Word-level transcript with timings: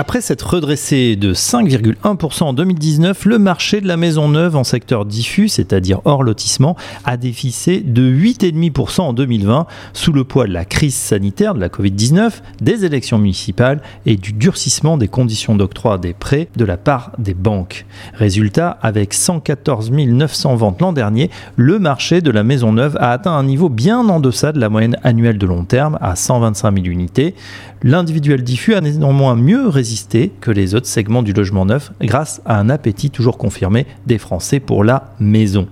Après 0.00 0.20
s'être 0.20 0.54
redressé 0.54 1.16
de 1.16 1.34
5,1% 1.34 2.44
en 2.44 2.52
2019, 2.52 3.24
le 3.24 3.40
marché 3.40 3.80
de 3.80 3.88
la 3.88 3.96
maison 3.96 4.28
neuve 4.28 4.54
en 4.54 4.62
secteur 4.62 5.04
diffus, 5.04 5.48
c'est-à-dire 5.48 6.02
hors 6.04 6.22
lotissement, 6.22 6.76
a 7.04 7.16
déficé 7.16 7.80
de 7.80 8.08
8,5% 8.08 9.00
en 9.00 9.12
2020 9.12 9.66
sous 9.94 10.12
le 10.12 10.22
poids 10.22 10.46
de 10.46 10.52
la 10.52 10.64
crise 10.64 10.94
sanitaire 10.94 11.52
de 11.52 11.58
la 11.58 11.68
Covid-19, 11.68 12.30
des 12.60 12.84
élections 12.84 13.18
municipales 13.18 13.82
et 14.06 14.14
du 14.14 14.32
durcissement 14.32 14.98
des 14.98 15.08
conditions 15.08 15.56
d'octroi 15.56 15.98
des 15.98 16.12
prêts 16.12 16.48
de 16.54 16.64
la 16.64 16.76
part 16.76 17.10
des 17.18 17.34
banques. 17.34 17.84
Résultat, 18.14 18.78
avec 18.80 19.14
114 19.14 19.90
900 19.90 20.54
ventes 20.54 20.80
l'an 20.80 20.92
dernier, 20.92 21.28
le 21.56 21.80
marché 21.80 22.20
de 22.20 22.30
la 22.30 22.44
maison 22.44 22.72
neuve 22.72 22.96
a 23.00 23.10
atteint 23.10 23.34
un 23.34 23.42
niveau 23.42 23.68
bien 23.68 23.98
en 24.08 24.20
deçà 24.20 24.52
de 24.52 24.60
la 24.60 24.68
moyenne 24.68 24.96
annuelle 25.02 25.38
de 25.38 25.46
long 25.46 25.64
terme 25.64 25.98
à 26.00 26.14
125 26.14 26.72
000 26.72 26.86
unités. 26.86 27.34
L'individuel 27.82 28.42
diffus 28.42 28.74
a 28.74 28.80
néanmoins 28.80 29.34
mieux 29.34 29.68
que 30.40 30.50
les 30.50 30.74
autres 30.74 30.86
segments 30.86 31.22
du 31.22 31.32
logement 31.32 31.64
neuf 31.64 31.92
grâce 32.00 32.42
à 32.44 32.58
un 32.58 32.68
appétit 32.68 33.10
toujours 33.10 33.38
confirmé 33.38 33.86
des 34.06 34.18
Français 34.18 34.60
pour 34.60 34.84
la 34.84 35.14
maison. 35.18 35.66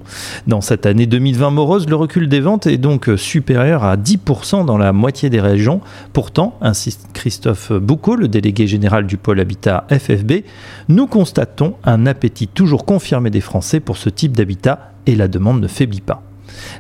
Dans 0.47 0.61
cette 0.61 0.87
année 0.87 1.06
2020 1.06 1.51
morose, 1.51 1.89
le 1.89 1.97
recul 1.97 2.29
des 2.29 2.41
ventes 2.41 2.66
est 2.66 2.79
donc 2.79 3.11
supérieur 3.16 3.84
à 3.84 3.97
10% 3.97 4.65
dans 4.65 4.79
la 4.79 4.92
moitié 4.92 5.29
des 5.29 5.41
régions. 5.41 5.80
Pourtant, 6.12 6.56
insiste 6.61 7.09
Christophe 7.12 7.73
Boucault, 7.73 8.16
le 8.16 8.29
délégué 8.29 8.66
général 8.66 9.06
du 9.06 9.16
pôle 9.16 9.41
habitat 9.41 9.87
FFB, 9.91 10.45
nous 10.89 11.06
constatons 11.06 11.75
un 11.84 12.06
appétit 12.06 12.48
toujours 12.48 12.87
confirmé 12.87 13.30
des 13.30 13.41
Français 13.41 13.80
pour 13.80 13.97
ce 13.97 14.09
type 14.09 14.37
d'habitat 14.37 14.92
et 15.06 15.14
la 15.14 15.28
demande 15.28 15.61
ne 15.61 15.69
faiblit 15.69 16.01
pas. 16.01 16.23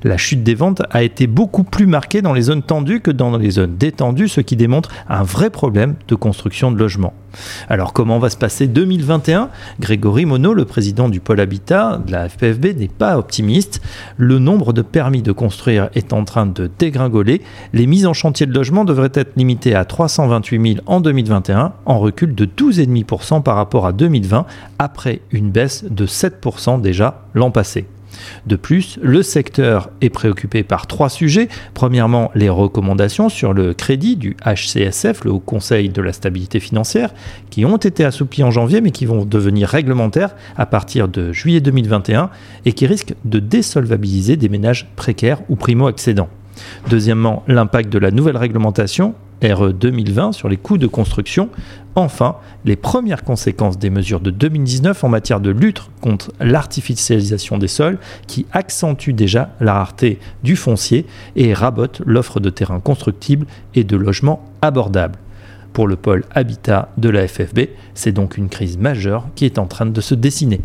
La 0.02 0.16
chute 0.16 0.42
des 0.42 0.54
ventes 0.54 0.82
a 0.90 1.02
été 1.02 1.26
beaucoup 1.26 1.64
plus 1.64 1.86
marquée 1.86 2.22
dans 2.22 2.32
les 2.32 2.42
zones 2.42 2.62
tendues 2.62 3.00
que 3.00 3.10
dans 3.10 3.36
les 3.36 3.50
zones 3.50 3.76
détendues, 3.76 4.28
ce 4.28 4.40
qui 4.40 4.56
démontre 4.56 4.90
un 5.08 5.22
vrai 5.22 5.50
problème 5.50 5.96
de 6.08 6.14
construction 6.14 6.70
de 6.72 6.78
logements. 6.78 7.14
Alors 7.68 7.92
comment 7.92 8.18
va 8.18 8.30
se 8.30 8.36
passer 8.36 8.66
2021 8.66 9.50
Grégory 9.80 10.26
Monod, 10.26 10.56
le 10.56 10.64
président 10.64 11.08
du 11.08 11.20
pôle 11.20 11.40
habitat 11.40 12.00
de 12.04 12.12
la 12.12 12.28
FPFB, 12.28 12.78
n'est 12.78 12.88
pas 12.88 13.18
optimiste. 13.18 13.80
Le 14.16 14.38
nombre 14.38 14.72
de 14.72 14.82
permis 14.82 15.22
de 15.22 15.32
construire 15.32 15.90
est 15.94 16.12
en 16.12 16.24
train 16.24 16.46
de 16.46 16.70
dégringoler. 16.78 17.42
Les 17.72 17.86
mises 17.86 18.06
en 18.06 18.14
chantier 18.14 18.46
de 18.46 18.52
logements 18.52 18.84
devraient 18.84 19.10
être 19.14 19.36
limitées 19.36 19.74
à 19.74 19.84
328 19.84 20.74
000 20.74 20.84
en 20.86 21.00
2021, 21.00 21.72
en 21.84 21.98
recul 21.98 22.34
de 22.34 22.46
12,5% 22.46 23.42
par 23.42 23.56
rapport 23.56 23.86
à 23.86 23.92
2020, 23.92 24.46
après 24.78 25.20
une 25.30 25.50
baisse 25.50 25.84
de 25.84 26.06
7% 26.06 26.80
déjà 26.80 27.26
l'an 27.34 27.50
passé. 27.50 27.86
De 28.46 28.56
plus, 28.56 28.98
le 29.02 29.22
secteur 29.22 29.90
est 30.00 30.10
préoccupé 30.10 30.62
par 30.62 30.86
trois 30.86 31.08
sujets. 31.08 31.48
Premièrement, 31.74 32.30
les 32.34 32.48
recommandations 32.48 33.28
sur 33.28 33.52
le 33.52 33.74
crédit 33.74 34.16
du 34.16 34.36
HCSF, 34.44 35.24
le 35.24 35.32
Haut 35.32 35.40
Conseil 35.40 35.88
de 35.88 36.02
la 36.02 36.12
stabilité 36.12 36.60
financière, 36.60 37.12
qui 37.50 37.64
ont 37.64 37.76
été 37.76 38.04
assouplies 38.04 38.44
en 38.44 38.50
janvier 38.50 38.80
mais 38.80 38.90
qui 38.90 39.06
vont 39.06 39.24
devenir 39.24 39.68
réglementaires 39.68 40.34
à 40.56 40.66
partir 40.66 41.08
de 41.08 41.32
juillet 41.32 41.60
2021 41.60 42.30
et 42.64 42.72
qui 42.72 42.86
risquent 42.86 43.14
de 43.24 43.38
désolvabiliser 43.38 44.36
des 44.36 44.48
ménages 44.48 44.88
précaires 44.96 45.40
ou 45.48 45.56
primo-accédants. 45.56 46.28
Deuxièmement, 46.88 47.42
l'impact 47.48 47.90
de 47.90 47.98
la 47.98 48.10
nouvelle 48.10 48.36
réglementation 48.36 49.14
RE 49.42 49.72
2020 49.72 50.32
sur 50.32 50.48
les 50.48 50.56
coûts 50.56 50.78
de 50.78 50.86
construction. 50.86 51.48
Enfin, 51.94 52.36
les 52.64 52.76
premières 52.76 53.24
conséquences 53.24 53.78
des 53.78 53.90
mesures 53.90 54.20
de 54.20 54.30
2019 54.30 55.04
en 55.04 55.08
matière 55.08 55.40
de 55.40 55.50
lutte 55.50 55.82
contre 56.00 56.32
l'artificialisation 56.40 57.58
des 57.58 57.68
sols 57.68 57.98
qui 58.26 58.46
accentue 58.52 59.10
déjà 59.10 59.54
la 59.60 59.74
rareté 59.74 60.18
du 60.42 60.56
foncier 60.56 61.06
et 61.36 61.54
rabote 61.54 62.02
l'offre 62.04 62.40
de 62.40 62.50
terrains 62.50 62.80
constructibles 62.80 63.46
et 63.74 63.84
de 63.84 63.96
logements 63.96 64.44
abordables. 64.62 65.18
Pour 65.72 65.88
le 65.88 65.96
pôle 65.96 66.24
habitat 66.34 66.90
de 66.96 67.10
la 67.10 67.28
FFB, 67.28 67.60
c'est 67.94 68.12
donc 68.12 68.38
une 68.38 68.48
crise 68.48 68.78
majeure 68.78 69.26
qui 69.34 69.44
est 69.44 69.58
en 69.58 69.66
train 69.66 69.86
de 69.86 70.00
se 70.00 70.14
dessiner. 70.14 70.60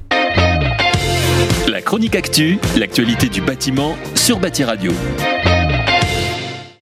La 1.67 1.81
chronique 1.81 2.15
actu, 2.15 2.59
l'actualité 2.77 3.27
du 3.27 3.41
bâtiment 3.41 3.95
sur 4.15 4.39
Bâti 4.39 4.63
Radio. 4.63 4.91